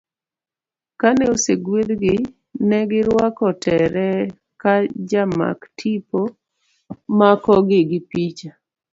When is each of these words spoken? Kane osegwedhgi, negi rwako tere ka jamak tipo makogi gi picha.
Kane 0.99 1.23
osegwedhgi, 1.35 2.15
negi 2.69 2.99
rwako 3.07 3.45
tere 3.63 4.07
ka 4.61 4.73
jamak 5.09 5.59
tipo 5.77 6.21
makogi 7.17 7.79
gi 7.89 7.99
picha. 8.09 8.51